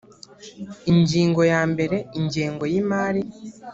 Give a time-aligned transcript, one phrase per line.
[0.91, 3.21] ingingo ya mbere ingengo y imari